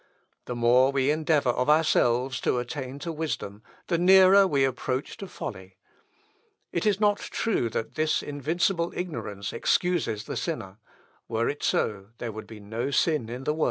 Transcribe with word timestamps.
The 0.45 0.55
more 0.55 0.91
we 0.91 1.11
endeavour 1.11 1.51
of 1.51 1.69
ourselves 1.69 2.41
to 2.41 2.57
attain 2.57 2.97
to 3.01 3.11
wisdom, 3.11 3.61
the 3.85 3.99
nearer 3.99 4.47
we 4.47 4.63
approach 4.63 5.15
to 5.17 5.27
folly. 5.27 5.77
It 6.71 6.87
is 6.87 6.99
not 6.99 7.19
true 7.19 7.69
that 7.69 7.93
this 7.93 8.23
invincible 8.23 8.91
ignorance 8.95 9.53
excuses 9.53 10.23
the 10.23 10.35
sinner; 10.37 10.79
were 11.27 11.47
it 11.49 11.61
so 11.61 12.07
there 12.17 12.31
would 12.31 12.47
be 12.47 12.59
no 12.59 12.89
sin 12.89 13.29
in 13.29 13.43
the 13.43 13.53
world." 13.53 13.59